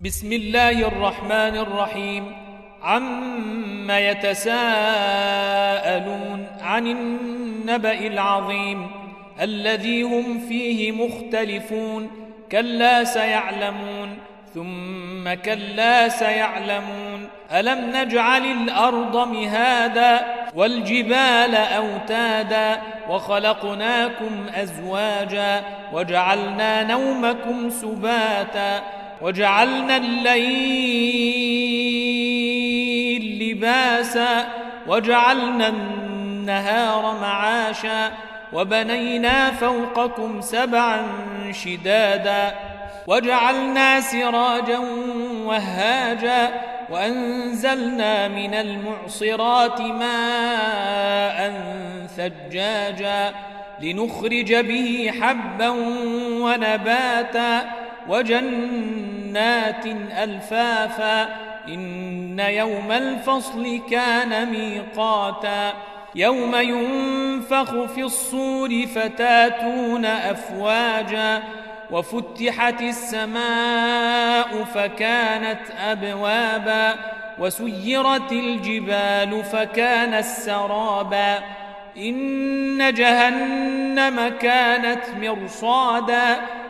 بسم 0.00 0.32
الله 0.32 0.88
الرحمن 0.88 1.56
الرحيم. 1.56 2.36
عم 2.82 3.90
يتساءلون 3.90 4.56
عن 6.62 6.86
النبأ 6.86 8.06
العظيم 8.06 8.90
الذي 9.40 10.02
هم 10.02 10.40
فيه 10.48 10.92
مختلفون. 10.92 12.10
كلا 12.52 13.04
سيعلمون 13.04 14.18
ثم 14.54 15.34
كلا 15.34 16.08
سيعلمون. 16.08 17.28
ألم 17.52 17.90
نجعل 17.96 18.44
الأرض 18.44 19.28
مهادا 19.28 20.20
والجبال 20.54 21.54
أوتادا 21.54 22.80
وخلقناكم 23.08 24.46
أزواجا 24.54 25.62
وجعلنا 25.92 26.82
نومكم 26.82 27.70
سباتا 27.70 28.97
وجعلنا 29.22 29.96
الليل 29.96 31.18
لباسا 33.42 34.48
وجعلنا 34.86 35.68
النهار 35.68 37.18
معاشا 37.20 38.12
وبنينا 38.52 39.50
فوقكم 39.50 40.40
سبعا 40.40 41.02
شدادا 41.50 42.54
وجعلنا 43.06 44.00
سراجا 44.00 44.78
وهاجا 45.44 46.50
وأنزلنا 46.90 48.28
من 48.28 48.54
المعصرات 48.54 49.80
ماء 49.80 51.52
ثجاجا 52.16 53.34
لنخرج 53.80 54.54
به 54.54 55.12
حبا 55.20 55.68
ونباتا 56.42 57.87
وجنات 58.08 59.86
ألفافا 60.22 61.22
إن 61.68 62.40
يوم 62.40 62.92
الفصل 62.92 63.80
كان 63.90 64.50
ميقاتا 64.50 65.72
يوم 66.14 66.56
ينفخ 66.56 67.84
في 67.84 68.02
الصور 68.02 68.86
فتاتون 68.86 70.04
أفواجا 70.04 71.42
وفتحت 71.90 72.82
السماء 72.82 74.64
فكانت 74.74 75.60
أبوابا 75.80 76.94
وسيرت 77.38 78.32
الجبال 78.32 79.44
فكانت 79.44 80.24
سرابا 80.24 81.38
إن 81.96 82.94
جهنم 82.94 84.28
كانت 84.28 85.04
مرصادا 85.20 86.36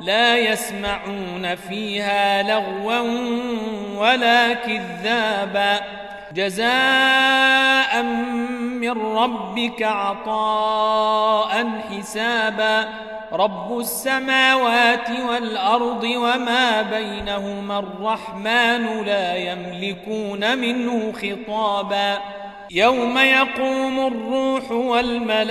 لا 0.00 0.38
يسمعون 0.38 1.54
فيها 1.54 2.42
لغوا 2.42 3.00
ولا 3.96 4.52
كذابا. 4.52 5.80
جزاء 6.34 8.02
من 8.82 9.16
ربك 9.16 9.82
عطاء 9.82 11.66
حسابا. 11.90 12.88
رب 13.32 13.78
السماوات 13.78 15.10
والأرض 15.28 16.04
وما 16.04 16.82
بينهما 16.82 17.78
الرحمن 17.78 19.04
لا 19.04 19.36
يملكون 19.36 20.58
منه 20.58 21.12
خطابا. 21.12 22.18
يوم 22.70 23.18
يقوم 23.18 24.06
الروح 24.06 24.70
والملائكة 24.70 25.50